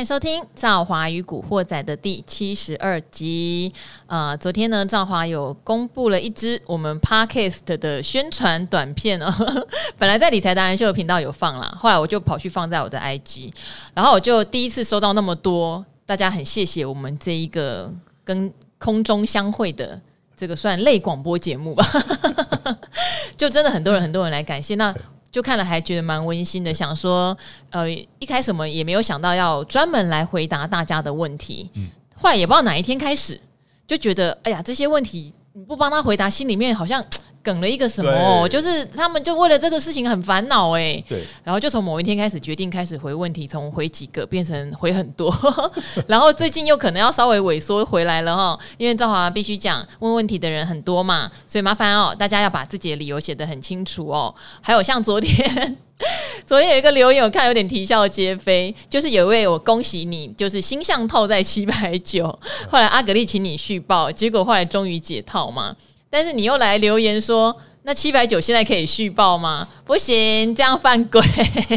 [0.00, 3.70] 欢迎收听《赵华与古惑仔》的第七十二集。
[4.06, 9.30] 呃，昨天呢，赵华有公布了一支我们 Podcast 的宣传短片哦。
[9.98, 13.52] 本来在理财达人秀的频道有放啦，后来我就跑去放在我的 IG，
[13.92, 17.92] 然后我就第一次收到那么多，大家很谢谢我们这一个
[18.24, 20.00] 跟空中相会的
[20.34, 21.86] 这个算类广播节目吧，
[23.36, 24.94] 就真的很多人很多人来感谢那。
[25.30, 27.36] 就看了还觉得蛮温馨的，想说，
[27.70, 33.40] 呃，一开始我们也没有想到要专门来回答大家的问题，嗯，后来也不知道哪一天开始，
[33.86, 37.04] 就觉得，哎呀，这些问题你不帮他回答，心里面好像。
[37.42, 38.48] 梗了一个什么？
[38.48, 41.02] 就是他们就为了这个事情很烦恼哎。
[41.08, 41.22] 对。
[41.42, 45.34] 然后就从某一天开始决定开始回问题，从回几个变成回很多。
[46.06, 54.34] 然后最近又可能要稍微萎缩回来了哈，因为赵华必须讲问问题的人很多嘛，所以麻烦哦，大家要把自己的理由写得很清楚哦。
[54.60, 55.78] 还有像昨天，
[56.46, 62.26] 昨天有一个留言我看有点啼笑皆非，就是有一位我恭喜你，就是星象套在七百九，
[62.68, 65.74] 后来阿格丽请你续报，结果后来终于解套嘛。
[66.10, 69.66] 但是你又来留言说，那七百九现在可以续报吗？
[69.84, 71.20] 不行，这样犯规。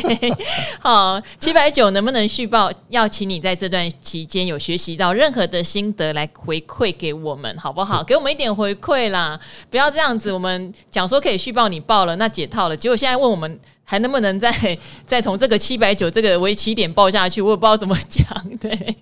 [0.82, 2.72] 好，七百九能不能续报？
[2.90, 8.04] 要请你在这段期间有学习到任何的心得来回馈给我们，好不好？
[8.04, 10.32] 给我们一点回馈啦，不要这样子。
[10.32, 14.52] 我们讲说可以续报，你报了，那解套了，结果现在问我们还能不能再
[15.06, 17.42] 再从这个七百九这个为起点报下去？
[17.42, 18.58] 我也不知道怎么讲。
[18.58, 18.98] 对，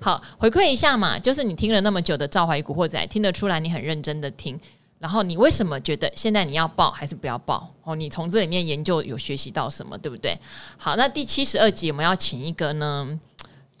[0.00, 4.58] 好，回馈一下嘛，就是你听了那么久的《赵华与古惑仔》，听得出来你很认真的听。
[4.98, 7.72] 然后你为什么觉得现在你要报还是不要报？
[7.84, 10.38] 哦，你从这里面研究有学习到什么，对不对？
[10.76, 13.18] 好，那第七十二集我们要请一个呢？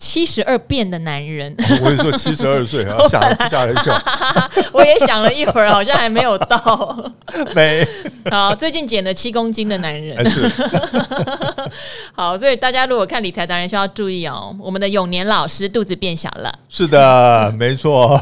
[0.00, 3.20] 七十二变的男人，我也说七十二岁， 吓
[3.50, 3.94] 吓了一跳。
[4.72, 7.12] 我也想了一会儿，好像还没有到。
[7.54, 7.86] 没
[8.30, 10.28] 好，最近减了七公斤的男人。
[10.28, 10.50] 是
[12.14, 16.52] 好，所以大家如果看理财达人需要注意哦，我们的永年老师肚子变小了。
[16.68, 18.18] 是的，没错，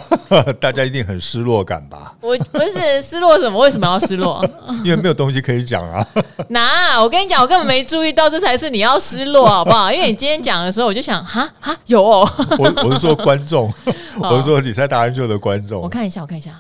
[0.61, 2.13] 大家一定很失落感吧？
[2.21, 3.59] 我不是失落什么？
[3.61, 4.45] 为什么要失落？
[4.85, 6.05] 因为没有东西可以讲啊。
[6.49, 9.93] 那我跟你讲，我根本没注意到，这才是你要失落，好不好？
[9.93, 11.49] 因为你今天讲的时候，我就想，哈。
[11.69, 12.27] 啊，有哦！
[12.59, 13.71] 我我是说观众，
[14.21, 15.83] 我是说理财达人秀的观众。
[15.83, 16.59] 我看一下，我看一下，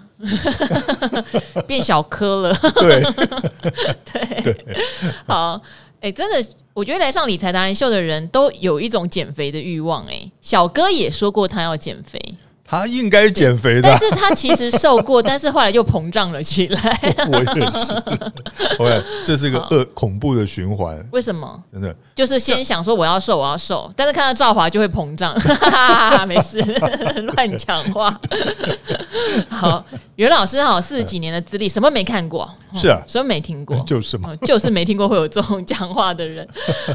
[1.66, 2.54] 变小颗了。
[2.74, 3.02] 对
[4.12, 4.66] 对，
[5.26, 5.58] 好，
[6.02, 10.04] 哎，真的，我觉得来上理财达人秀的人都有一种减肥的欲望。
[10.06, 12.20] 哎，小哥也说过他要减肥。
[12.70, 17.00] 他应该减肥的，但是他其实瘦过， 但是后来又膨胀了起来。
[17.32, 17.92] 我也是，
[18.78, 21.02] OK，这是个恶恐怖的循环。
[21.10, 21.62] 为什么？
[21.72, 25.34] 真的就是先想说我要瘦，我要瘦，但是看到赵华就会膨胀。
[26.26, 26.60] 没事，
[27.34, 28.14] 乱讲话。
[29.48, 29.82] 好，
[30.16, 32.46] 袁老师好，四十几年的资历，什么没看过？
[32.74, 33.78] 是啊，什么没听过？
[33.86, 36.46] 就是嘛，就是没听过会有这种讲话的人。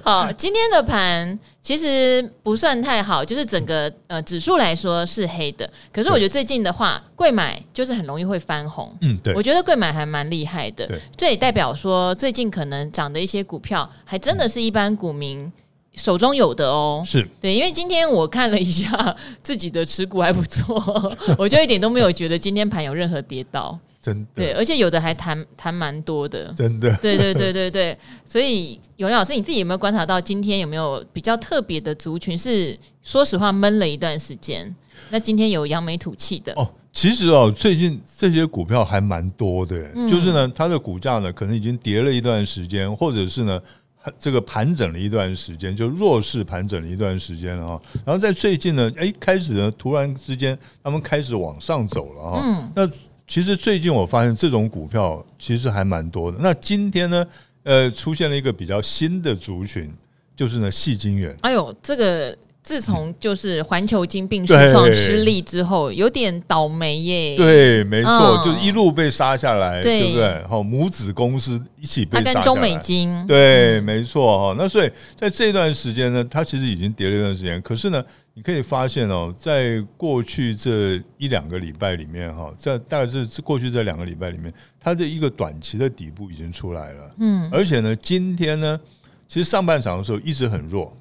[0.04, 1.40] 好，今天的盘。
[1.64, 5.68] 其实不算太好，就是整个呃指数来说是黑的。
[5.94, 8.94] 可是我觉得最近的话，贵买就是很容易会翻红。
[9.00, 10.86] 嗯，对，我觉得贵买还蛮厉害的。
[10.86, 15.50] 对，这也代表说最近可能涨的一些股票，还真的是一般股民
[15.96, 17.02] 手中有的哦。
[17.06, 20.76] 是对，因为今天我看了一下自己的持股还不错，
[21.40, 23.80] 我就一点都没有觉得今天盘有任何跌倒。
[24.04, 26.94] 真的对，而且有的还谈谈蛮多的，真的。
[26.98, 32.38] 对对对对对，所以永亮老师，你自己有没有观察到今天有没有比较特别的族群？
[32.38, 34.76] 是说实话闷了一段时间，
[35.10, 36.70] 那今天有扬眉吐气的哦。
[36.92, 43.58] 其实哦，最近这些股票还蛮多的，嗯、就是呢，它的股价呢可能已经跌了一段时间，或者是呢
[44.20, 47.82] 这个盘整了一段时间，就弱势盘整了一段时间了哈。
[48.06, 52.42] 然后在最近呢，哎，开始呢突然之间他们开始往上走了哈。
[52.44, 52.90] 嗯，那。
[53.28, 56.38] 其实最近我发现这种股票其实还蛮多的。
[56.42, 57.26] 那今天呢，
[57.64, 59.92] 呃，出现了一个比较新的族群，
[60.36, 61.36] 就是呢，细晶圆。
[61.42, 62.38] 哎呦，这个。
[62.64, 67.36] 自从就是环球金并失创失利之后，有点倒霉耶。
[67.36, 70.48] 对，没错，嗯、就是一路被杀下来，对，对不对？
[70.48, 72.34] 好，母子公司一起被杀下来。
[72.34, 74.56] 它跟中美金，对，没错哈。
[74.58, 77.62] 那所以在这段时间呢，它其实已经跌了一段时间。
[77.62, 78.02] 可是呢，
[78.34, 87.12] 你可以发现哦，在过去这一两个礼拜里面哈，在大概是过去这两个礼拜里面，它的一个短期的底部已经出来了。
[87.20, 88.80] 嗯，而且呢，今天呢，
[89.28, 90.96] 其实上半场的时候一直很弱。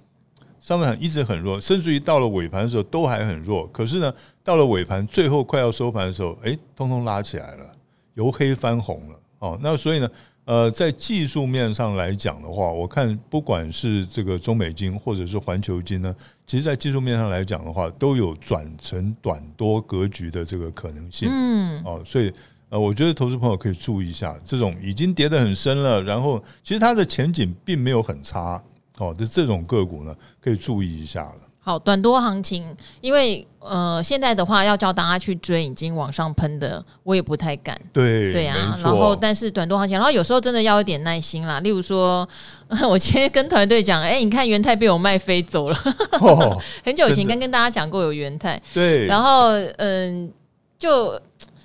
[0.63, 3.67] 上半场一直很弱，甚至于到了尾盘的时候都还很弱。
[3.73, 4.15] 可是呢，
[4.45, 7.69] 到了尾盘最后快要收盘的时候，哎，通通拉起来了，
[8.15, 9.19] 由黑翻红了。
[9.41, 10.09] 哦，那所以呢，
[10.45, 16.15] 呃，在技术面上来讲的话，我看不管是这个中美金或者是环球金呢，
[16.47, 21.29] 其实在技术面上来讲的话，都有转成短多格局的这个可能性。
[21.29, 22.33] 嗯，哦，所以
[22.69, 28.63] 呃，我觉得投资朋友可以注意一下，这种已经跌得很深了，然后其实它的前景并没有很差。
[28.99, 31.37] 哦，这这种个股呢，可以注意一下了。
[31.65, 37.81] 好，短多行情，因为呃，现在的话要叫大家去追已经往上喷的，我也不太敢。
[37.93, 38.77] 对，对啊。
[38.83, 41.61] 然后，但是短多行情，然后有时候真的要一点耐心啦。
[41.61, 42.29] 例如说，
[42.91, 45.79] 我今天跟团队讲，哎，你看元泰被我卖飞走了。
[46.21, 49.07] 哦、 很久以前跟跟大家讲过有元泰，对。
[49.07, 50.33] 然后，嗯，
[50.79, 51.17] 就。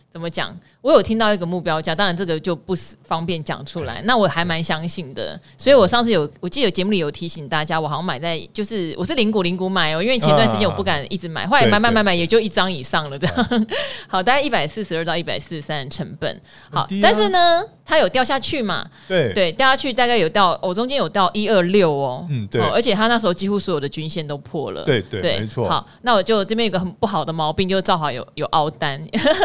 [0.10, 0.58] 怎么讲？
[0.88, 2.74] 我有听到一个目标价，当然这个就不
[3.04, 4.02] 方便讲出来。
[4.06, 13.68] 那我还蛮相信的，所以我上次有，我记得节目里有提醒大家，我好像买在就是我是零股零股买哦，因为前段时间我不敢一直买，后来买买买买也就一张以上了这样。
[14.08, 16.42] 好，大概一百四十二到一百四十三的成本。
[16.72, 17.66] 好，但是呢。
[17.90, 18.86] 它有掉下去嘛？
[19.08, 22.28] 对对，掉下去大概有到，我、哦、中间有到一二六哦。
[22.30, 22.70] 嗯，对、哦。
[22.74, 24.84] 而且它那时候几乎所有的均线都破了。
[24.84, 25.70] 对对，对没错。
[25.70, 29.02] 好，那我就这边有个很不好的毛病，就是正好有有凹单。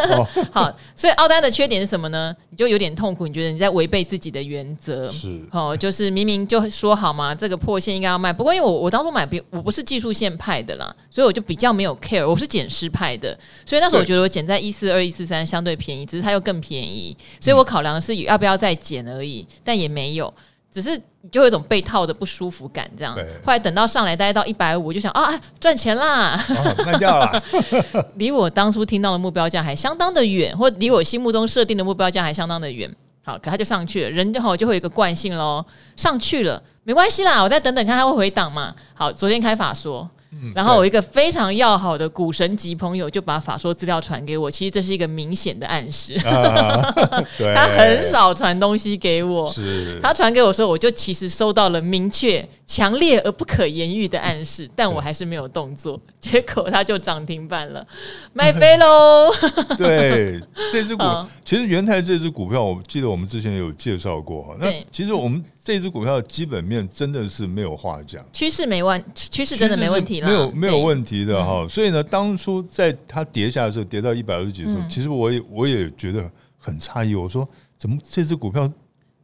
[0.09, 2.35] 哦、 好，所以凹单的缺点是什么呢？
[2.49, 5.09] 你就有点痛苦，你觉得你在违背自己的原则。
[5.09, 5.39] 是。
[5.51, 8.31] 哦，就是明明就说好嘛，这个破线应该要卖。
[8.33, 12.27] 不过因为我我当初买，我不是技术线派的啦，所以我就比较没有 care。
[12.27, 20.33] 我是捡师派的，所以那时候我觉得我减在一四二一四三相对便宜，只是它又更便宜，所以我考量的是要不要再减而已，但也没有，
[20.73, 20.99] 只是
[21.31, 23.15] 就有一种被套的不舒服感，这样。
[23.45, 26.43] 后来等到上来，大概到一百五，就想啊，赚钱啦，
[26.85, 27.43] 卖掉了，
[28.17, 32.91] 离我当初听到的目标价还相当的远，或离我心目中设定的目标价还相当的远。
[33.23, 35.63] 好，可他就上去了，人就好就会有一个惯性喽，
[35.95, 38.73] 上去了没关系啦，我再等等看他会回档嘛。
[38.95, 40.09] 好，昨天开法说。
[40.53, 46.13] 然后我一个非常要好的股神级朋友就把法说资料传给我，其实这是一个明显的暗示。
[46.25, 46.93] 啊、
[47.55, 57.85] 他很少传东西给我，是他传给我说，我就其实收到了明确、强烈而不可言喻的暗示，但我还是没有动作，结果他就涨停板了，
[58.33, 59.31] 卖飞喽。
[59.77, 60.41] 对，
[60.71, 61.03] 这只股
[61.45, 64.55] 其实元泰这只股票，我记得我们之前有介绍过。
[64.59, 65.43] 那其实我们。
[65.63, 71.65] 这只股票的基本面真的是没有话讲，趋势没问，趋势真的没问题了，没有没有问题的哈。
[71.69, 76.29] 所以呢，当初在它跌下的时候，跌到一百二十几的时候，其实我也我也觉得
[76.59, 77.15] 很诧异。
[77.15, 78.69] 我说，怎么这只股票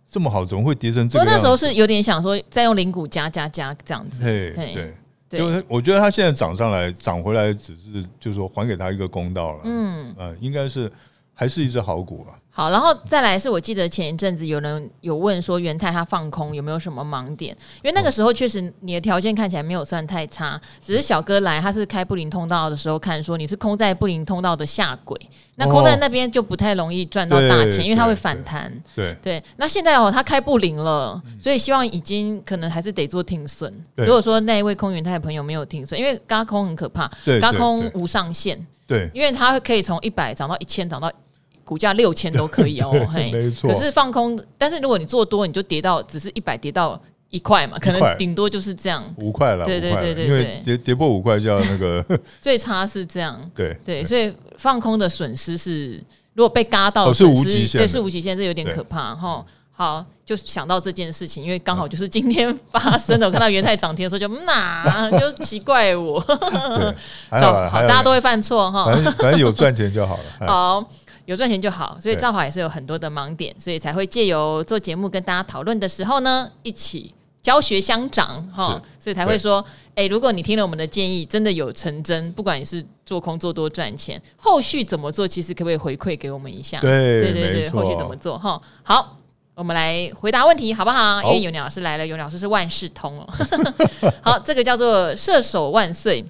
[0.09, 1.27] 这么好，怎么会跌成这样？
[1.27, 4.23] 我那时候是有点想说，再用零股加加加这样子。
[4.23, 4.93] 对对
[5.27, 9.61] 对，就是我觉得它现在涨上来，涨回来，只是就是说还给他一个公道了。
[9.65, 10.89] 嗯嗯，应该是
[11.33, 12.38] 还是一只好股吧。
[12.51, 17.55] 好，然后再来是我记得前一阵子有人有问说元泰他放空有没有什么盲点？
[17.81, 25.17] 因为那个时候确实你的条件看起来没有算太差，只是小哥来他是开布林通道的时候看说你是空在布林通道的下轨，
[25.55, 28.69] 那空在那边就不太容易赚到大钱，因为它会反弹。
[28.93, 33.73] 对对，那现在哦，他开布林了，所以希望已经可能还是得做停损。
[33.95, 37.09] 如果说那一位空元泰的朋友没有停损，因为高空很可怕，
[37.39, 38.59] 高空无上限。
[38.85, 41.09] 对，因为它可以从一百涨到一千，涨到。
[41.69, 43.71] 股价六千都可以哦， 嘿，没错。
[43.71, 46.99] 可是放空，但是如果你做多，你就跌到只是一百，跌到
[47.29, 49.63] 一块嘛，可能顶多就是这样，五块了。
[49.67, 52.03] 对对对对，因为跌跌破五块就要那个。
[52.41, 59.45] 最差是这样， 对对，所以放空的损失是，如果被嘎到，是无极限，对，是无极限，这有点可怕哈。
[59.69, 66.19] 好，就想到这件事情，因为刚好就是今天发生的，我看到元泰涨停的时候就哪就奇怪我，
[67.29, 70.47] 好，大家都会犯错哈，反正反正有赚钱就好了。
[70.47, 70.83] 好。
[71.29, 79.63] 有赚钱就好，所以兆华也是有很多的盲点，所以才会借由做节目跟大家讨论的时候呢，一起教学相长哈，所以才会说，
[79.93, 86.79] 哎，如果你听了我们的建议，真的有成真，不管你是做空做多赚钱，后续怎么做，其实可不可以回馈给我们一下？
[86.81, 88.59] 对对对对，后续怎么做哈？
[88.81, 89.15] 好，
[89.53, 91.21] 我们来回答问题好不好？
[91.21, 93.29] 因为有鸟老师来了，有鸟老师是万事通哦。
[94.23, 96.25] 好，这个叫做射手万岁，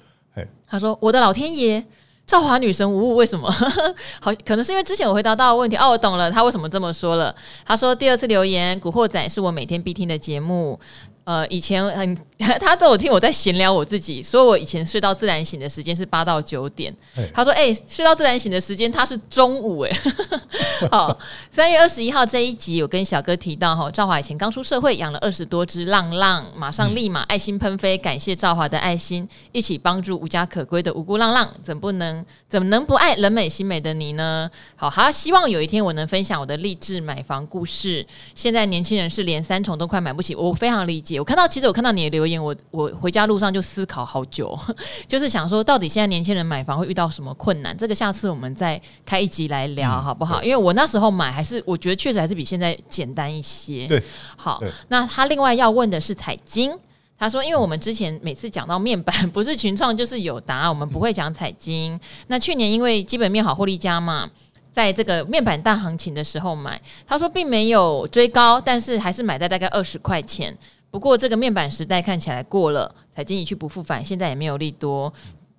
[0.67, 1.81] 他说：“我的老天爷。”
[2.29, 3.49] 赵华女神无误，为什么？
[4.21, 7.35] 好，可能是因为之前我回答到的问题哦，我懂了，他为什么这么说了。
[7.65, 10.79] 他说第二次留言，《古惑仔》是我每天必听的节目。
[11.23, 12.15] 呃，以前很
[12.59, 16.95] 他都有听我在闲聊我自己，说我以前睡到自然醒的时间是八到九点。
[17.33, 19.91] 他说：“哎、欸，睡到自然醒的时间他是中午。”哎，
[20.89, 21.19] 好，
[21.51, 34.49] 三月二十一号这一集我跟小哥提到哈，赵华以前刚出社会，养了二十多只浪浪，马上立马爱心喷飞，感谢赵华的爱心，一起帮助无家可归的无辜浪浪，怎不能怎么能不爱人美心美的你呢？
[34.77, 38.05] 好，他希望有一天我能分享我的励志买房故事。
[38.33, 41.19] 现在年轻人是连三重都快买不起，我非常理解。
[41.19, 44.57] 我看到，其实我看到你的留言，我我回家路上就思考好久，
[45.07, 47.75] 就是想说，到底现在年轻人买房会遇到什么困难？
[47.77, 50.43] 这个下次我们再开一集来聊，好不好？
[50.43, 53.87] 因为我那时候买，还是我觉得确实还是比现在简单一些。
[53.87, 54.03] 对，
[54.35, 54.61] 好。
[54.89, 56.71] 那他另外要问的是彩金，
[57.17, 61.99] 他说，因为我们之前每次讲到面板， 不是群创就是友达，我们不会讲彩晶。
[62.27, 64.29] 那去年因为基本面好，获利佳嘛。
[64.71, 70.55] 在这个面板大行情的时候买，他说并没有追高，但是还是买在大概二十块钱。
[70.91, 75.11] 不过这个面板时代看起来过了，彩晶一去不复返，现在也没有利多。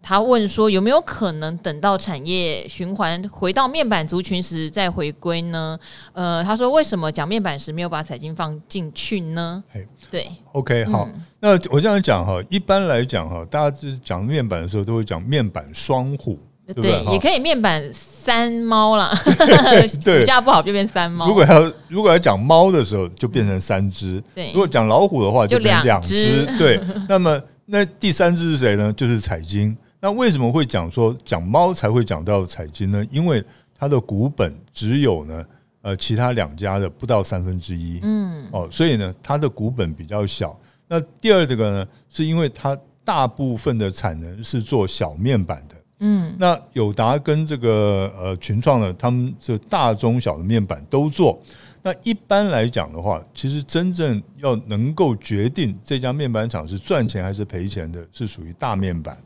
[0.03, 5.79] 他问说有没有可能等到产业循环回到面板族群时再回归呢？
[6.15, 9.63] 呃，他说为什么讲面板时没有把彩晶放进去呢？
[10.11, 16.39] 对，OK，好，嗯、那我这样讲哈，一般来讲哈，大家就是讲面板的时候都会讲面板双虎。
[16.75, 19.13] 对，对，也可以面板三猫啦。
[20.05, 21.27] 对， 股价不好就变三猫。
[21.27, 24.23] 如果要如果要讲猫的时候，就变成三只。
[24.35, 26.47] 对，如果讲老虎的话，就变两只。
[26.59, 28.93] 对，那 么那第三只是谁呢？
[28.93, 29.77] 就是彩金。
[30.01, 33.05] 那为什么会讲说讲猫才会讲到彩金呢？
[33.11, 33.45] 因为
[33.79, 35.45] 它的股本只有呢，
[35.83, 38.01] 呃，其他两家的不到三分之一。
[38.03, 40.59] 嗯，哦，所以呢，它的股本比较小。
[40.89, 45.75] 那第二这个呢，是因为它大部分的产能是做小面板的。
[46.03, 51.39] 嗯，那友达跟这个呃群创呢，他们这大中小的面板都做。
[51.83, 59.17] 那一般来讲的话，其实真正要能够决定这家面板厂是赚钱还是赔钱的，是属于大面板。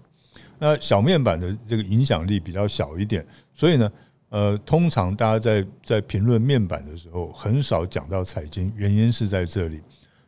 [0.58, 3.92] 那小面板的这个影响力比较小一点，所以呢，
[4.28, 9.80] 呃，通常大家在在评论面板的时候，很少讲到彩晶，原因是在这里。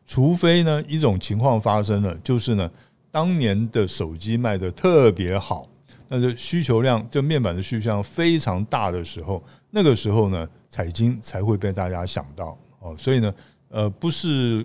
[0.04, 2.70] 除非呢，一种情况发生了，就是呢，
[3.10, 5.68] 当年的手机卖的特别好。
[6.08, 12.94] 那这需求量，就面板的需求量非常大的时候，那个时候呢，彩晶才会被大家想到哦。
[12.96, 13.34] 所以呢，
[13.68, 14.64] 呃，不是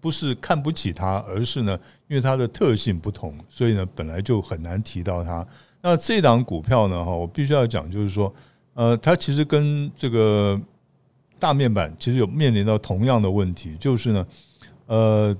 [0.00, 1.78] 不是看不起它，而是呢，
[2.08, 5.46] 因为它的特性不同，所以呢，本来就很难提到它。
[5.80, 8.32] 那这档股票呢，哈，我必须要讲，就是说，
[8.74, 10.60] 呃，它其实跟这个
[11.38, 14.26] 大面板其实有面临到同样的问题，就是呢，
[14.86, 15.36] 呃。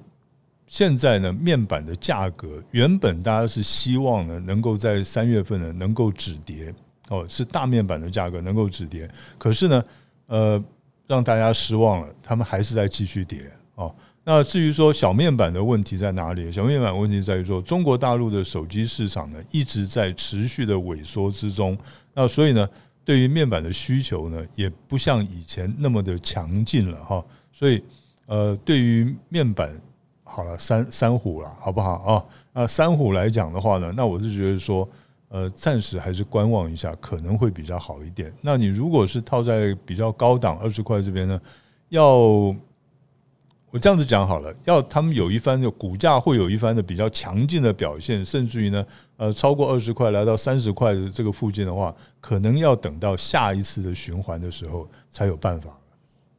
[0.67, 6.75] 现在呢，面板的价格原本大家是希望呢，能够在三月份呢能够止跌
[7.09, 9.09] 哦，是大面板的价格能够止跌。
[9.39, 9.85] 可是呢，
[10.27, 10.65] 呃，
[11.07, 13.95] 让大家失望了，他们还是在继续跌哦。
[14.25, 16.51] 那至于说小面板的问题在哪里？
[16.51, 21.79] 小面板问题在于说，中国大陆的手机市场呢一直在持续的萎缩之中。
[22.13, 22.69] 那所以呢，
[23.05, 27.25] 对于面板的需求呢，也不像以前那么的强劲了哈。
[27.53, 27.81] 所以
[28.27, 29.81] 呃，对于面板。
[30.29, 32.25] 好了，三三虎了，好不好啊？
[32.53, 34.87] 那三虎来讲的话呢，那我是觉得说，
[35.29, 38.31] 呃，暂时还是观望一下，可能会比较好一点。
[38.43, 41.41] 那你如果是套在比较高档二十块这边呢，
[41.89, 42.07] 要
[43.71, 48.85] 我这样子讲好了，要他们有一番的股价会有一番的比较强劲的表现，甚至于呢，
[49.17, 55.71] 呃，超过二十块来到三十块的这个附近的话，可能要等到下一次的循环的时候才有办法。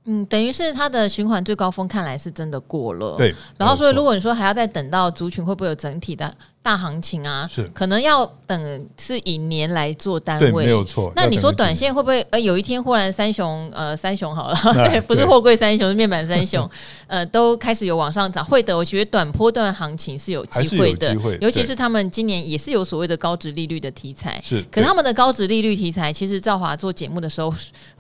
[0.10, 3.16] 嗯，等于是它的循环最高峰看来是真的过了。
[3.18, 6.34] 对，然后所以如果你说还要再等到族群会不会有整体的？
[6.68, 11.10] 大行情啊，是可能要等是以年来做单位，没有错。
[11.16, 16.70] 那你说短线会不会呃有一天忽然三雄呃三雄好了，对， 不是货柜三雄是面板三雄，
[17.08, 18.76] 呃都开始有往上涨，会的。
[18.76, 24.62] 我觉得短波段行情是有机会的，尤其是他们今年也是有所谓的高值利率的题材，是。
[24.70, 27.54] 可他们的高值利率题材，其实赵华做节目的时候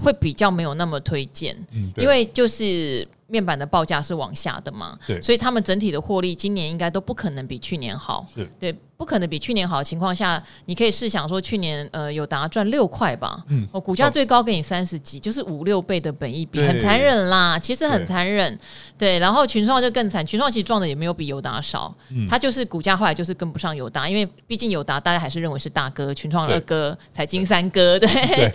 [0.03, 1.55] 会比较没有那么推荐，
[1.95, 3.07] 因为就是。
[3.27, 4.97] 面板的报价是往下的嘛？
[5.05, 8.25] 对，所以他们整体的获利今年应该都不可能比去年好。
[8.33, 8.75] 是，对。
[8.97, 18.57] 不可能比去年好的情况下，你可以试想说，去年呃友达赚六块吧，嗯，我股价最高给你三十几，就是五六倍的本益比，很残忍啦，其实很残忍，
[18.97, 19.19] 对。
[19.19, 21.95] 然后群创就更惨，群创其实赚的也没有比友达少，
[22.27, 28.07] 它就是股价后来就是跟不上友达，因为毕竟友达大家还是认为是大哥，群创二哥，财经三哥，对。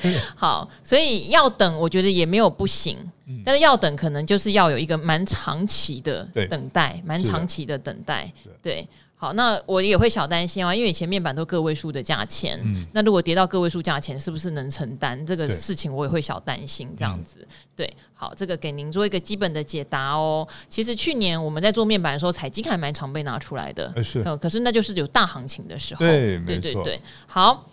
[0.34, 2.98] 好，所以要等，我觉得也没有不行，
[3.44, 8.28] 但是要等，可能就是要有一个蛮长期的等待，蛮长期的等待，
[8.60, 8.84] 对。
[9.22, 15.94] 好，那我也会小担心啊，因为以前面板都个位数的价钱，嗯，那如果跌到个位数价钱，是不是能承担这个事情？
[15.94, 17.46] 我也会小担心这样子。
[17.76, 20.44] 对，好，这个给您做一个基本的解答哦。
[20.68, 27.00] 其实去年我们在做面板的时候，彩晶还蛮常被拿出来的，是，可是那就是有大行情的时候，对，对对对。
[27.28, 27.70] 好，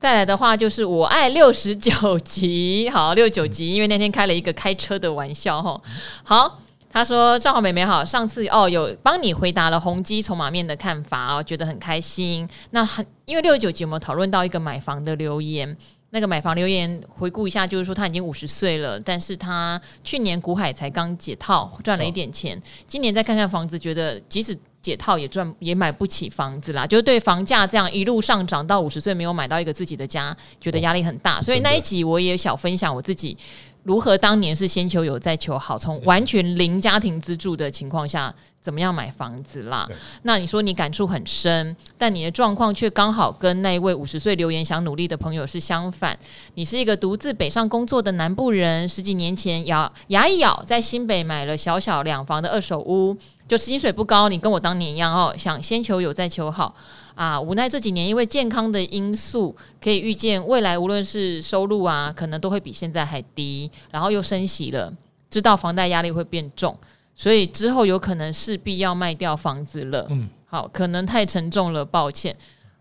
[0.00, 5.80] 再来的话就是我爱六十九集，好，六九集，因为那天开了一个开车的玩笑哈，
[6.24, 6.60] 好。
[6.92, 12.48] 他说：“赵好美美好，上次哦有帮你回答了宏基筹码面的看法哦，觉得很开心。
[12.70, 15.76] 那很因为六十九集我们讨论到一个买房的留言，
[16.10, 22.60] 那个买房留言回顾一下，就是说他已经五十岁了，但是他去年股海才刚解套，赚了一点钱。
[22.88, 31.40] 今年再看看房子，觉得即使解套也赚也买不起房子啦，就是对房价这样一路上涨到五十岁没有买到一个自己的家，觉得压力很大。
[31.40, 33.38] 所以那一集我也小分享我自己。”
[33.82, 38.32] 如何当年是先求有再求好，从完全零家庭资助的情况下，
[38.62, 39.88] 怎么样买房子啦？
[40.22, 46.18] 那你说你感触很深，但你的状况却刚好跟那一位五十岁留言想努力的朋友是相反。
[46.54, 53.16] 你是一个独自北上工作的南部人，十几年前咬牙一咬，在新北买了小小两房的二手屋，
[53.48, 56.74] 就薪水不高，你跟我当年一样哦，想先求有再求好。
[57.20, 64.90] 啊，无奈这几年因为健康的因素，可以预见未来无论是收入啊，可能都会比现在还低，然后又升息了，
[65.30, 66.74] 知道房贷压力会变重，
[67.14, 70.06] 所以之后有可能势必要卖掉房子了。
[70.08, 72.34] 嗯，好，可能太沉重了，抱歉。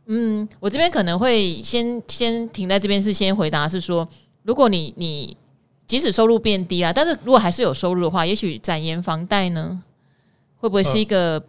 [0.05, 4.07] 嗯，我这边可能会先先停在这边，是先回答是说，
[4.43, 5.35] 如果你你
[5.85, 9.83] 即使收入变低了，但是如果还是有收入的话，也许展延房贷呢，
[10.61, 11.43] 会不会是一个？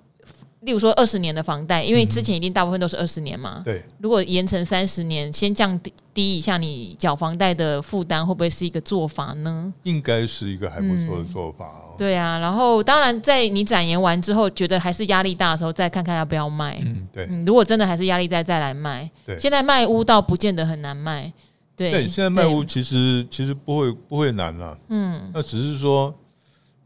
[0.60, 3.54] 呃例如说二十年的房贷，因为之前一定大部分都是二十年嘛。
[3.58, 3.82] 嗯、对。
[3.98, 5.78] 如果延成三十年，先降
[6.12, 9.72] 低一下你缴房贷的负担，会不会是一个做法呢？
[9.84, 11.92] 应该是一个还不错的做法哦。
[11.92, 16.78] 嗯、对啊，然后当然在你展延完之后，觉得还是压力大的时候，再看看要不要卖。
[16.84, 17.26] 嗯，对。
[17.30, 19.10] 嗯，如果真的还是压力大，再来卖。
[19.24, 19.38] 对。
[19.38, 21.32] 现在卖屋倒不见得很难卖。
[21.74, 21.90] 对。
[21.90, 24.78] 对，现在卖屋其实其实不会不会难了。
[24.88, 25.30] 嗯。
[25.32, 26.14] 那只是说，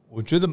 [0.09, 0.49] 我觉得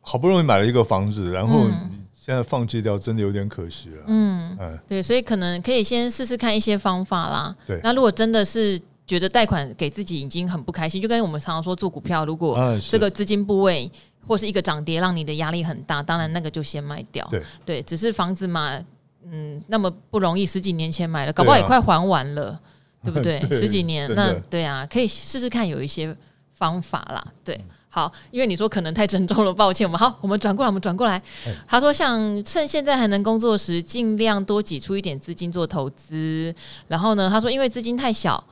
[0.00, 1.64] 好不容易买了一个房子，然后。
[1.68, 1.99] 嗯
[2.30, 4.04] 现在放弃掉真的有点可惜了。
[4.06, 7.56] 嗯，嗯对，所以可能可以先试试看一些方法啦。
[7.66, 12.56] 对，那如果真的是觉得贷款给自己已经很不开心，就跟我们常常说做股票，如果
[12.88, 13.90] 这个资金部位
[14.28, 17.26] 或是一个涨跌让你的压力很大，当然那个就先卖掉。
[17.32, 18.80] 对，对，只是房子嘛，
[19.24, 22.56] 嗯，那么不容易，十几年前买的，搞不好也快还完了，
[23.02, 23.40] 对，不对？
[23.50, 26.14] 对十几年，那对啊，可以试试看有一些
[26.52, 27.26] 方法啦。
[27.42, 27.56] 对。
[27.56, 29.84] 嗯好，因为你说可能太沉重了，抱歉。
[29.84, 31.20] 我们好，我们转过来，我们转过来。
[31.66, 36.54] 他说，像趁现在还能工作时，尽量多挤出一点资金做投资。
[36.86, 38.42] 然后呢，他说，因为资金太小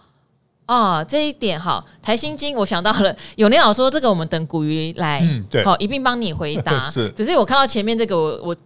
[0.67, 1.87] 啊，这一点好。
[2.03, 6.91] 台新金，我想到了，有年老说这个，我们等古鱼来，嗯、对，好一并帮你回答。
[6.91, 8.57] 是，只是我看到前面这个，我我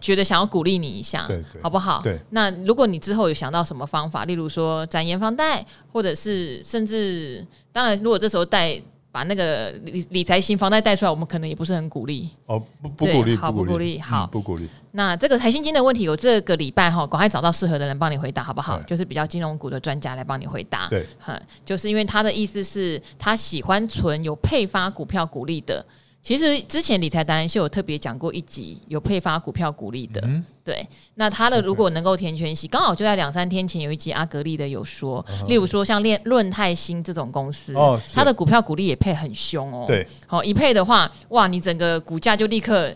[0.00, 2.00] 觉得想要鼓励你一下，对，好不好？
[2.04, 2.16] 对。
[2.30, 8.80] 那如果你之后有想到什么方法，例如说展延房贷，或者是甚至，当然，如果这时候贷。
[9.12, 14.68] 把那个理理财型房贷贷出来，我们可能也不是很鼓励哦，不不鼓励，好不鼓励，好不鼓励。
[14.92, 18.80] 那这个台新金的问题，有这个礼拜哈，赶快找到适合的人帮你回答，好不好？
[18.82, 20.88] 就是比较金融股的专家来帮你回答。
[20.88, 25.84] 对，哈，就是因为他的意思是，他喜欢存有配发股票股利的。
[26.22, 30.86] 其实之前理财达人秀有特别讲过一集有配发股票股利的，嗯、对。
[31.14, 40.06] 那他的如果能够填全息，刚好就在两三天前有一集阿格力的有说，例如说像练论泰新这种公司，哦，它的股票股利也配很凶哦，对。
[40.26, 42.94] 好，一配的话，哇，你整个股价就立刻。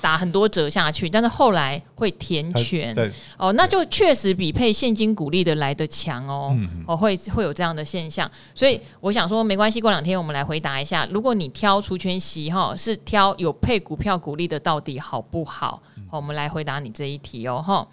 [0.00, 2.94] 打很多折下去，但是后来会填权
[3.36, 15.82] 哦，那就确实比配现金股利的来的强哦，哦会会有这样的现象，所以我想说没关系，过两天我们来回答一下，如果你挑除权息哈，是挑有配股票股利的到底好不好？
[16.10, 17.86] 我们来回答你这一题哦哈。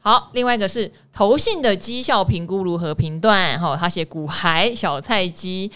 [0.00, 3.60] 好，另外一个是投信的绩效评估如何评断？
[3.60, 5.70] 哈，他写股海小菜鸡。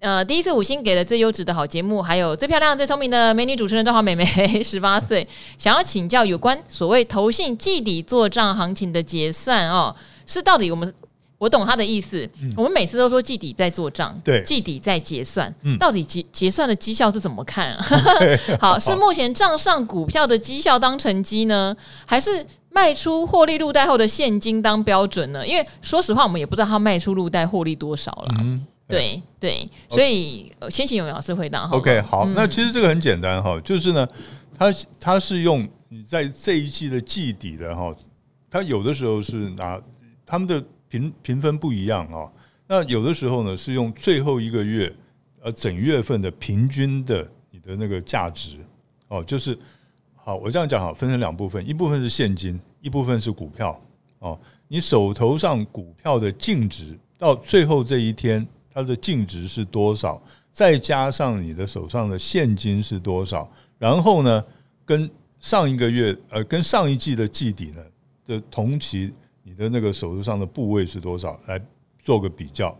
[0.00, 4.24] 呃，第一次五星给了最优质的好节目，还有最漂亮、最聪明的美女主持人赵华美眉，
[4.64, 5.26] 十八岁，
[5.58, 9.94] 想要请教有关所谓投信季底做账行情的结算哦，
[10.26, 10.90] 是到底我们
[11.36, 17.86] 我懂他的意思，嗯、我们每次都说季底在做账，对，季底在结算，嗯、到底结结算的绩效是怎么看啊？
[18.58, 25.46] 好，是目前账上股票的绩效当成绩呢，还是卖出获利入袋后的现金当标准呢？
[25.46, 28.34] 因为说实话，我们也不知道他卖出入袋获利多少了。
[28.40, 31.68] 嗯对对，所以先请永老师回答。
[31.70, 34.06] OK，好，那其实这个很简单哈，就是呢，
[34.54, 34.66] 他
[35.00, 37.94] 他是用你在这一季的季底的哈，
[38.50, 39.80] 他有的时候是拿
[40.26, 42.30] 他们的评评分不一样啊，
[42.66, 44.94] 那有的时候呢是用最后一个月
[45.40, 48.58] 呃整月份的平均的你的那个价值
[49.08, 49.58] 哦，就是
[50.14, 53.80] 好，我这样讲哈，分成两部分，一部分是现金，一部分是股票
[54.18, 58.46] 哦，你手头上股票的净值到最后这一天。
[58.72, 60.22] 它的净值是多少？
[60.52, 63.50] 再加上你的手上的现金是多少？
[63.78, 64.44] 然后呢，
[64.84, 67.82] 跟上一个月呃，跟上一季的季底呢
[68.26, 71.40] 的同期，你的那个手头上的部位是多少？
[71.46, 71.60] 来
[71.98, 72.76] 做个比较。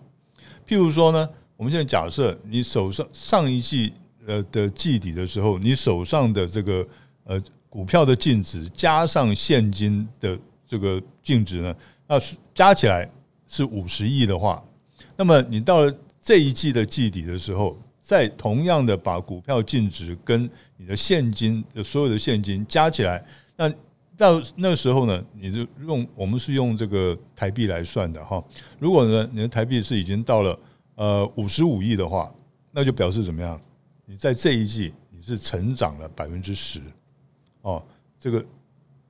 [0.66, 3.92] 譬如说呢，我们现在假设你手上上一季
[4.26, 6.86] 呃的季底的时候，你手上的这个
[7.24, 11.74] 呃股票的净值加上现金的这个净值呢，
[12.06, 13.08] 那是加起来
[13.46, 14.62] 是五十亿的话。
[15.16, 23.24] 那么你到了这一季的季底的时候，再同样的把股票净值跟你的现金的所有的现金加起来，
[23.56, 23.72] 那
[24.16, 28.42] 到那时候呢，你就用我们是用这个台币来算的哈。
[28.78, 30.58] 如果呢，你的台币是已经到了
[30.96, 32.30] 呃五十五亿的话，
[32.70, 33.60] 那就表示怎么样？
[34.04, 36.82] 你在这一季你是成长了百分之十，
[37.62, 37.82] 哦，
[38.18, 38.44] 这个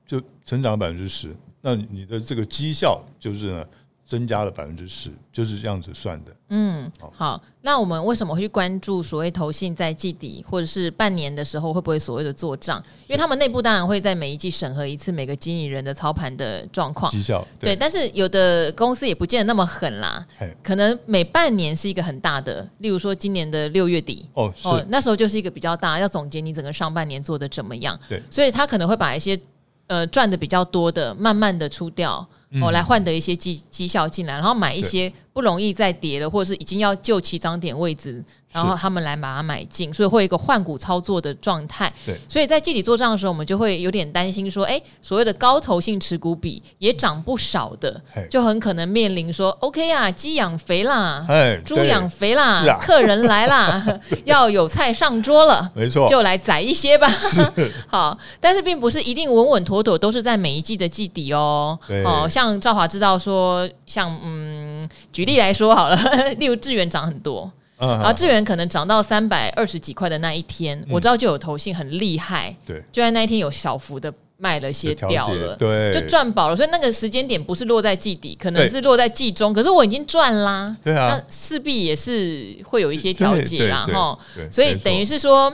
[0.05, 3.67] 就成长了百分之十，那你的这个绩效就是呢？
[4.11, 6.35] 增加了百分之十，就是这样子算的。
[6.49, 12.77] 嗯，好，那我们为什么会去关注所谓投信在季底或者是半年的时候会不会所谓的做账？
[13.07, 17.47] 因为他们内部当然会在每一季审核一次每个经理人的操盘的状况绩效。
[17.57, 20.27] 对，对，但是有的公司也不见得那么狠啦，
[20.61, 27.97] 可能每半年是一个很大的，例如说今年的六月底哦，哦，那时候就是一个比较大，要总结你整个上半年做的怎么样。
[28.09, 29.39] 对，所以他可能会把一些
[29.87, 32.27] 呃赚的比较多的慢慢的出掉。
[32.59, 38.23] 哦，来换得一些绩绩效进来，然后买一些不容易再跌了，或者是已经要就其涨点位置。
[38.53, 41.89] 然后他们来把它买进，所以会有一个换股操作的状态。
[42.05, 51.25] 对，所以在季底做账的时候，我们就会有点担心说，哎，所谓的高投性持股比也涨不少的，就很可能面临说，OK 啊，鸡养肥啦，
[51.63, 53.81] 猪养肥啦，客人来啦，
[54.25, 57.07] 要有菜上桌了，没错，就来宰一些吧。
[57.87, 61.79] 好，但是并不是一定稳稳妥妥都是在每一季的季底哦。
[62.03, 64.70] 哦，像赵华知道说，像嗯，
[65.11, 65.97] 举例来说好了，
[66.39, 67.51] 例如智源涨很多。
[67.79, 76.55] 然后智源可能涨到三百二十几块的那一天，嗯、我知道就有投信很厉害，对，就在那一天有小幅的卖了些掉了，对，就赚饱了。
[76.55, 84.15] 所以那个时间点不是落在季底，可能是落在季中，可是我已经赚啦，对啊，那势必也是会有一些调节啦，哈，
[84.51, 85.51] 所以等于是说。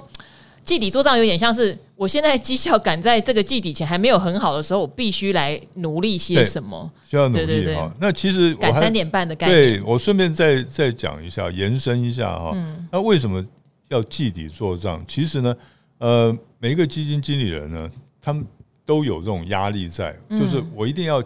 [0.67, 6.91] 季底做账有点像是，我现在绩效赶在这个季底前还没有很好的时候，我必须来努力些什么？
[7.05, 7.89] 需要努力哈。
[8.01, 12.51] 那其实赶三点半的概念，对，我顺便再再讲一下，延伸一下哈。
[12.53, 13.41] 嗯、那为什么
[13.87, 15.01] 要季底做账？
[15.07, 15.55] 其实呢，
[15.99, 17.89] 呃，每一个基金经理人呢，
[18.21, 18.45] 他们
[18.85, 21.23] 都有这种压力在，就是我一定要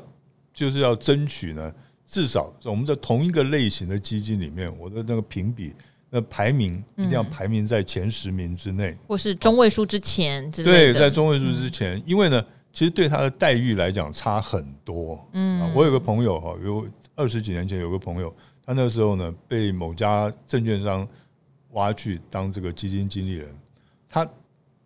[0.54, 1.74] 就是要争取呢，
[2.08, 5.74] 至少我们在同一个类型的基金里面，我的那个评比。
[6.14, 10.94] 那排名一定要排名在前十名之内，或是中位数之前之类的。
[10.94, 15.26] 对，在中位数之前，因为呢，其实对他的待遇来讲差很多。
[15.32, 21.08] 嗯，我有个朋友哈，有二十几年前有个朋友，他那个时候呢被某家证券商
[21.70, 23.48] 挖去当这个基金经理人，
[24.10, 24.28] 他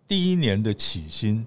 [0.07, 1.43] 第一年的起薪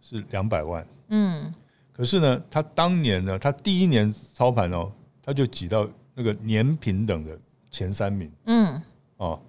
[0.00, 0.86] 是两百万。
[1.08, 1.52] 嗯，
[1.92, 7.36] 可是呢，他当年呢，他第一年操盘哦，他就挤到那个年平等的
[7.72, 8.30] 前三名。
[8.44, 8.80] 嗯。
[9.16, 9.40] 哦，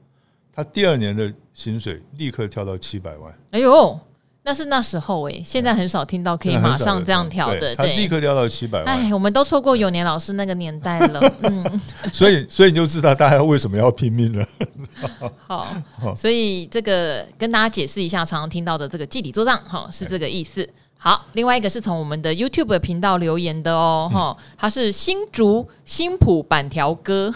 [0.54, 3.34] 他第二年的薪水立刻跳到七百万。
[3.52, 4.00] 哎呦，
[4.44, 7.76] 那是那时候哎，现在很少听到可以马上这样跳的。
[7.76, 8.88] 他立刻跳到七百万。
[8.88, 11.20] 哎，我们都错过永年老师那个年代了。
[11.44, 11.82] 嗯，
[12.14, 14.48] 所以所以你就知道大家为什么要拼命了。
[15.38, 15.76] 好，
[16.16, 20.68] 所以这个跟大家解释一下，常常听到的这个记底做账，哈，是这个意思。
[21.00, 27.32] 好，另外一个是从我们的 YouTube 频道留言的哦，哈、嗯，他是新竹新浦板条哥。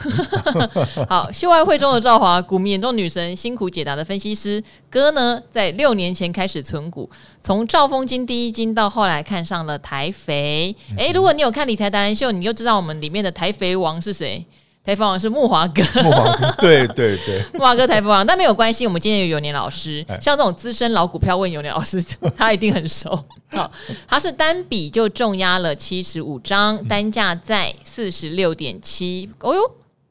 [1.07, 7.07] 好，秀外慧中的赵华，股民眼中女神，辛苦解答的分析师哥呢，在六年前开始存股，
[7.43, 10.75] 从兆丰金第一金到后来看上了台肥。
[10.97, 14.43] 诶，如果你有看理财达人秀，你就知道我们里面的台肥王是谁。
[14.83, 22.03] 台风王是木华哥，木华哥， 对对对，木华哥台风王，但没有关系，我们今天有永年老师，像这种资深老股票问永年老师，
[22.35, 23.09] 他一定很熟。
[23.51, 23.71] 好，
[24.07, 29.61] 他是单笔就重压了七十五张，单价在四十六点七，哦哟，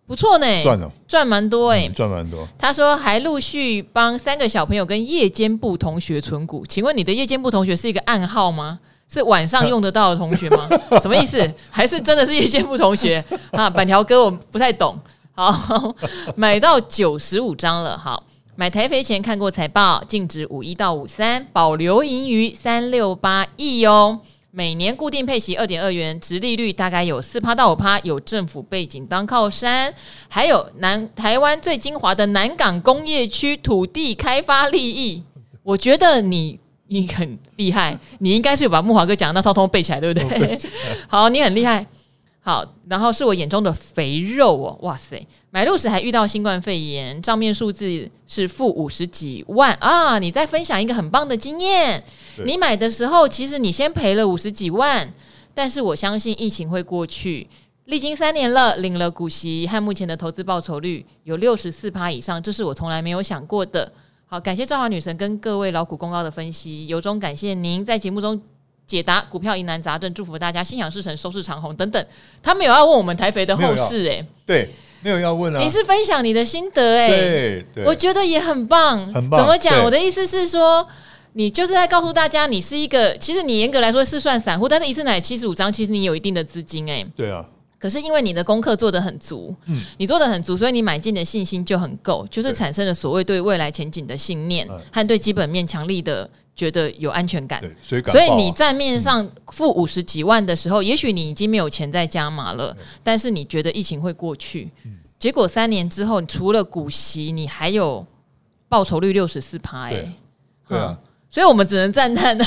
[0.06, 2.46] 不错呢，赚了，赚蛮多哎，赚蛮多。
[2.56, 8.78] 他说还陆续帮三个小朋友跟夜间部同学存股，请问你的夜间部同学是一个暗号吗？
[9.12, 10.68] 是晚上用得到的同学吗？
[11.02, 11.52] 什么意思？
[11.68, 13.68] 还是真的是夜间部同学 啊？
[13.68, 14.96] 板条哥我不太懂。
[15.32, 15.92] 好，
[16.36, 17.98] 买到九十五张了。
[17.98, 18.22] 好，
[18.54, 24.20] 买台肥前看过财报，净值五一到五三，保留盈余三六八亿哦。
[24.52, 29.92] 每年固定配息二点二元，殖利率大概有四趴到五趴，有政府背景当靠山，
[30.28, 35.24] 还有南台湾最精华的南港工业区土地开发利益。
[35.64, 36.60] 我觉得你。
[36.90, 40.58] 你很厉害， 你应该是有把木华哥讲的那套通背起来，对不对？
[41.08, 41.86] 好，你很厉害。
[42.42, 45.24] 好，然后是我眼中的肥肉哦，哇塞！
[45.50, 50.18] 买入时还遇到新冠肺炎，账面数字是负五十几万啊！
[50.18, 52.02] 你再分享一个很棒的经验，
[52.46, 55.12] 你买的时候其实你先赔了五十几万，
[55.54, 57.46] 但是我相信疫情会过去，
[57.84, 63.92] 历经三年了，领了股息和目前的投资报酬率有六十四趴以上，这是我从来没有想过的。
[64.32, 68.40] 好，感谢赵华女神跟各位劳苦功高的分析，由衷感谢您在节目中
[68.86, 72.06] 解答股票疑难杂症，祝福大家心想事成，收视长虹等等。
[72.40, 75.58] 他们有要问我们台肥的后事，哎，对，没有要问啊。
[75.58, 77.08] 你是分享你的心得，哎，
[77.74, 79.40] 对，我觉得也很棒，很棒。
[79.40, 79.82] 怎么讲？
[79.84, 80.86] 我的意思是说，
[81.32, 87.44] 你就是在告诉大家，你是一个，其实你严格来说是算散户，但是一次买七十五张，其实你有一定的资金，哎，对啊。
[87.80, 97.58] 可是因为你的功课做得很足，嗯，你做得很足，所以你买进的信心就很够，就是产生了所谓对未来前景的信念和对基本面强力的觉得有安全感。
[97.80, 104.70] 所以，所以你账面上负五十几万的时候，也许你已经没有钱再加码了，但是你觉得疫情会过去，
[105.18, 108.06] 结果三年之后，除了股息，你还有
[108.68, 110.12] 报酬率六十四趴，哎，
[110.68, 110.78] 对。
[110.78, 110.98] 啊。
[111.30, 112.44] 所以我们只能赞叹的，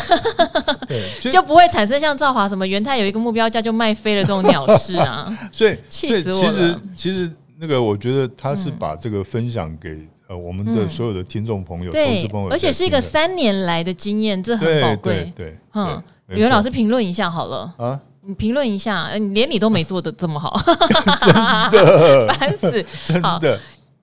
[1.32, 5.34] 就不会产生像赵华什么元泰有一个目标价就卖飞了这种鸟事啊！
[5.54, 6.52] 所以气死我了。
[6.52, 15.32] 其实其实那个，我觉得他是把这个分享给呃我们的所有的听众朋友、投资朋友，而且是一个三年来的经验，这很宝贵。
[15.34, 17.74] 对，嗯，语文老师评论一下好了。
[17.78, 20.60] 啊，你评论一下，连你都没做的这么好，
[21.72, 22.28] 真的。
[22.34, 23.60] 烦死，真的，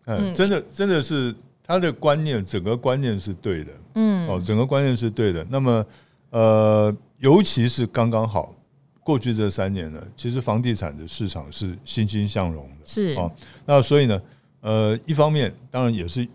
[0.06, 1.34] 嗯，真的真的是
[1.66, 3.72] 他的观念，整个观念是对的。
[3.94, 5.46] 嗯，哦，整个观念是对的。
[5.50, 5.84] 那么，
[6.30, 8.54] 呃，尤其是刚刚好
[9.02, 13.30] 过去这三年呢，其实房地产的市场是欣欣向荣的，是哦。
[13.66, 14.22] 那所以呢，
[14.60, 16.26] 呃，一方面当然也是，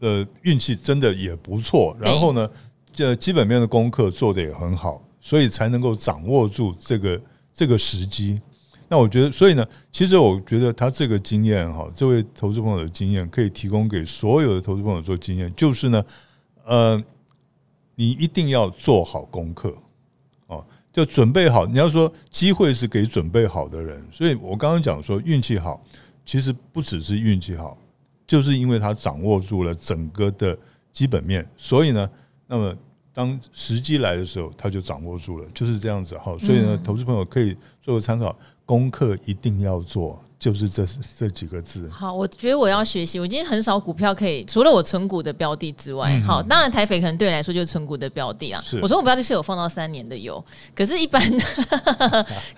[0.00, 1.96] 呃，运气真的也不错。
[2.00, 2.50] 然后呢，
[2.92, 7.20] 这基本面的功课做的也很好，所以才能够掌握住这个
[7.52, 8.40] 这个时机。
[8.88, 16.04] 那我觉得，所以呢，其实我觉得他这个经验哈，这位投资朋友的经验可以提供给所有的投资朋友做经验，就是呢。
[16.64, 17.02] 呃，
[17.94, 19.74] 你一定要做好功课
[20.46, 21.66] 哦，就准备好。
[21.66, 25.82] 你要说机会是给准备好的人，所以我刚刚讲说运气好，
[26.24, 27.76] 其实不只是运气好，
[28.26, 30.58] 就是因为他掌握住了整个的
[30.92, 32.10] 基本面，所以呢，
[32.46, 32.76] 那么
[33.12, 36.36] 当时机来的时候，他就掌握住了，就是这样子哈。
[36.38, 40.20] 所以呢，投资朋友可以做个参考，功课一定要做。
[40.44, 40.86] 就是这
[41.18, 41.88] 这几个字。
[41.90, 43.18] 好，我觉得我要学习。
[43.18, 48.62] 我今天很少股票可以，除了我存股的标的之外，好，当然台肥可能对你来说就是存股的标的啊。
[48.82, 50.44] 我存股标的是有放到三年的有，
[50.76, 51.18] 可是一般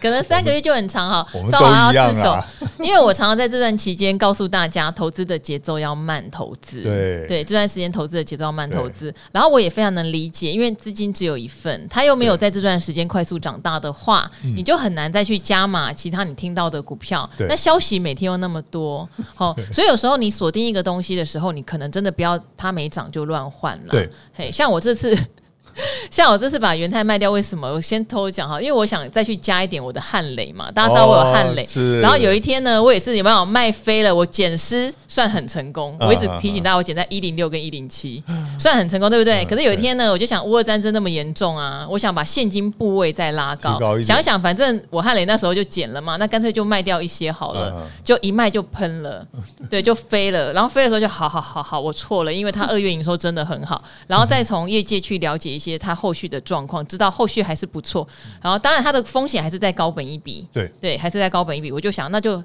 [0.02, 1.24] 可能三个月就很长哈。
[1.48, 2.36] 稍微要自首，
[2.80, 6.82] 因为我常常在这段期间告诉大家，投资的节奏要慢投资。
[6.82, 9.14] 对对，这段时间投资的节奏要慢投资。
[9.30, 17.30] 然后我也非常能理解，因为资金只有一份，他又没有在这段时间快速长大的话，你就很难再去加码其他你听到的股票。
[17.48, 23.90] 那消消息每天又那么多，好， 所以有时候你锁定一个东西的时候，你可能真的不要它没涨就乱换了。
[23.90, 25.16] 对，嘿，像我这次。
[26.10, 27.68] 像我这次把元泰卖掉，为什么？
[27.72, 30.70] 我先偷讲哈，因为我想再去加一点我的汉雷嘛。
[30.70, 31.66] 大家知道我有汉磊，
[32.00, 34.14] 然后有一天呢，我也是有没有卖飞了？
[34.14, 35.96] 我减失算很成功。
[36.00, 38.22] 我一直提醒大家，我减在一零六跟一零七，
[38.58, 39.44] 算很成功，对不对？
[39.44, 49.26] 可是有一天呢，我就想乌俄战争那么严重啊，我想把现金部位再拉高，想想反正我汉雷那时候就减了嘛，那干脆就卖掉一些好了，就一卖就喷了，
[49.68, 50.52] 对，就飞了。
[50.52, 55.65] 然后飞的时候就好好好好，我错了，因为他二月营收真的很好，然后再从业界去了解一些。
[55.70, 58.06] 些他后续的状况，知道后续还是不错，
[58.42, 60.70] 然后当然他的风险还是在高本一笔，对。
[60.80, 62.42] 对，还是在高本一笔，我就想那就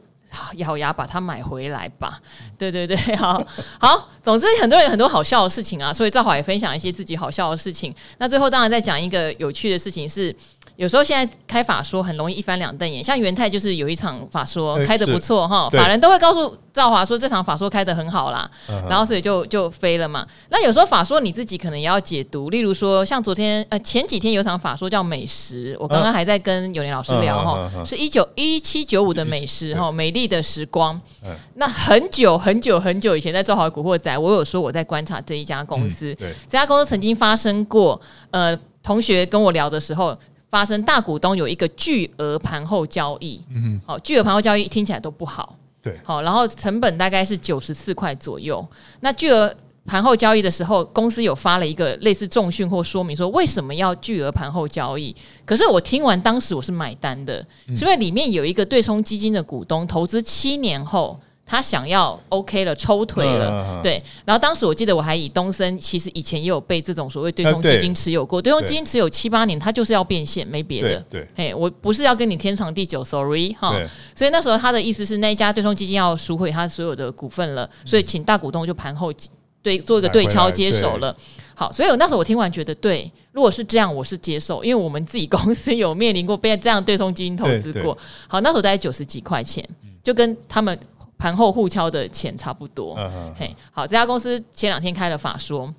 [0.55, 2.19] 咬牙把它买回来吧，
[2.57, 3.45] 对对对， 好
[3.79, 10.35] 好，总之很多人有很多好笑的事情啊，所以赵华也分享一些自己好笑的事情，那最后当然再讲一个有趣的事情是。
[10.75, 18.49] 有时候现在开法说很容易一翻两瞪眼，像元泰就是有一场法说开的不错哈，法人都会告诉赵华说这场法说开的很好啦，
[18.89, 20.25] 然后所以就就飞了嘛。
[20.49, 30.99] 那有时候法说你自己可能也要解读，例如说像昨天呃前几天有场法说叫美食，我刚刚还在跟永年老师聊哈，是一九一七九五的美食哈，美丽的时光。
[31.55, 37.99] 那很久很久很久以前在赵华古惑仔，我有说我在观察这一家公司，这家公司曾经发生过
[38.31, 40.17] 呃同学跟我聊的时候。
[40.51, 48.63] 发生大股东有一个巨额盘后交易，嗯，好，巨额盘后交易听起来都不好，对，好，然后成本大概是九十四块左右。
[48.99, 49.51] 那巨额
[49.85, 55.15] 盘后交易的时候，公司有发了一个类似重讯或说明，说为什么要巨额盘后交易？
[55.45, 57.43] 可是我听完当时我是买单的，
[57.75, 61.19] 是因为里面有一个对冲基金的股东投资七年后。
[61.51, 64.01] 他想要 OK 了，抽腿了，对。
[64.23, 71.05] 然后当时我记得我还以东森，其实以前也有被这种所谓对冲基金持有过，对冲基金持有七八年，他就是要变现，没别的。
[71.09, 73.77] 对，哎，我不是要跟你天长地久，Sorry 哈。
[74.15, 79.11] 所以那时候他的意思是，那一家对冲基金要赎回他所有的股份了，所以请大股东就盘后
[79.61, 81.13] 对做一个对敲接手了。
[81.53, 87.97] 好，所以我那时候我听完觉得，对，如果是这样，我是接受，因为我们自己公司有面临过被这样对冲基金投资过。
[88.29, 89.67] 好，那时候大概九十几块钱，
[90.01, 90.79] 就跟他们。
[91.21, 92.95] 盘后互敲的钱差不多，
[93.37, 95.71] 嘿，好，这家公司前两天开了法说，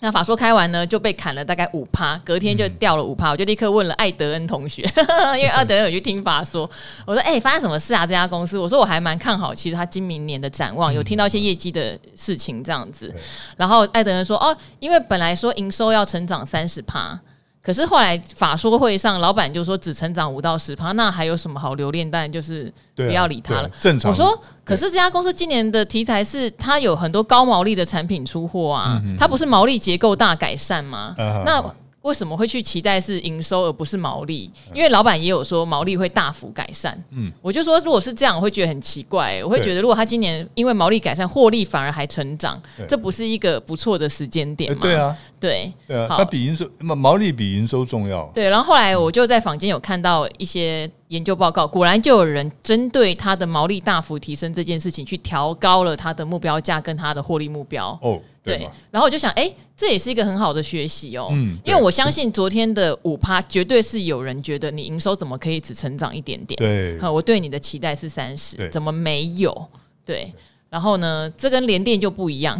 [0.00, 4.80] 那法说开完呢就被砍了大概五趴，隔天就掉了五趴，我就立刻问了艾德恩同学，
[5.36, 6.62] 因为艾德恩有去听法说，
[7.04, 8.06] 我说哎、欸，发生什么事啊？
[8.06, 13.14] 这家公司，我说我还蛮看好，其实他今明年的展望，有听到一些业绩的事情这样子，
[13.58, 17.20] 然后艾德恩说哦，因为本来说营收要成长三十趴。
[17.62, 22.10] 可是后来法说会上，老板就说只成长五到十趴，那还有什么好留恋？
[22.10, 23.62] 当然就是不要理他了。
[23.62, 24.10] 啊啊、正常。
[24.10, 31.14] 我说，可是这家公司今年的题材是它有很多高毛利的产品出货啊，它不是毛利结构大改善吗？
[31.18, 31.64] 嗯、那。
[32.02, 34.50] 为什么会去期待是营收而不是毛利？
[34.72, 36.96] 因为老板也有说毛利会大幅改善。
[37.10, 39.40] 嗯，我就说如果是这样，我会觉得很奇怪。
[39.42, 44.78] 我会觉得如果他今年因为毛利改善，获利反而还成长，这不是一个不错的时间点吗？
[44.80, 48.30] 对啊，对对啊，它比营收毛毛利比营收重要。
[48.32, 57.98] 对，然后后来我就在坊间有看到一些研究报告，果然就有人针对他的毛利大幅提升这件事情，去调高了他的目标价跟他的获利目标。
[58.02, 58.20] 哦。
[58.56, 61.28] 对，然后我就想，哎，这也是一个很好的学习哦。
[61.32, 66.56] 嗯，因为我相信昨天的五趴绝对是有人觉得你营收怎么可以只成长一点点？
[66.56, 69.68] 对，我对你的期待是三十，怎么没有？
[70.04, 70.32] 对，
[70.70, 72.58] 然后呢，这跟联电就不一样。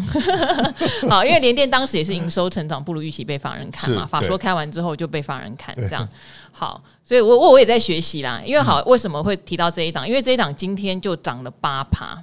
[1.08, 6.06] 好，因为联电当时也是营收成长不如预期被法人看嘛，法说开完之后就被法人看，这样。
[6.52, 8.40] 好，所以我我我也在学习啦。
[8.44, 10.06] 因为好，为什么会提到这一档？
[10.06, 12.22] 因为这一档今天就涨了八趴，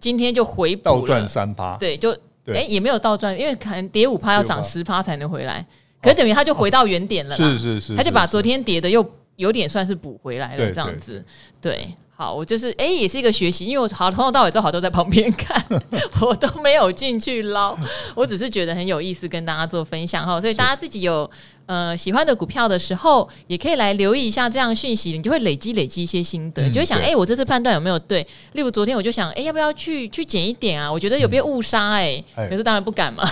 [0.00, 2.16] 今天就回补倒赚三趴，对，就。
[2.54, 5.64] 哎，也没有倒转，因为可能跌五趴要涨十趴才能回来，
[6.02, 7.34] 可是等于他就回到原点了。
[7.36, 9.04] 是是是，他就把昨天跌的又
[9.36, 11.24] 有点算是补回来了，这样子。
[11.60, 15.64] 对，好，我就是哎，也是一个学习，因为我好从头到尾正好都在旁边看，
[16.20, 17.76] 我都没有进去捞，
[18.14, 21.30] 我只是觉得很有意思，跟大家做分享哈，所以大家自己有。
[21.68, 28.26] 呃，喜欢的股票的时候，也可以来留意一下这样讯息，你就会累积累积一些心得，嗯、就会想，哎、欸，我这次判断有没有对？
[28.52, 30.90] 例如昨天我就想，哎、欸，要不要去去减一点啊？
[30.90, 33.22] 我觉得有被误杀，哎，可是当然不敢嘛。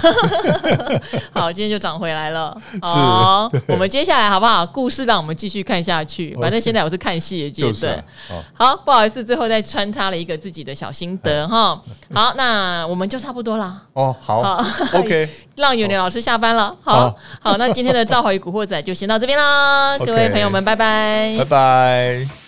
[1.33, 2.55] 好，今天就涨回来了。
[2.83, 4.66] 好， 我们接下来好不好？
[4.66, 6.37] 故事让我们继续看下去。
[6.38, 8.05] 反正现在我是看戏的阶段。
[8.53, 11.83] 好，不好意思，最后再穿插了一个自己的小心得哈。
[12.12, 13.83] 好，那我们就差不多了。
[13.94, 16.77] 哦，好，好，OK，让永年老师下班了。
[16.83, 18.26] 好好，那今天的赵。
[18.27, 22.46] 华语古惑仔就先到这边啦，各位朋友们，拜拜，拜拜。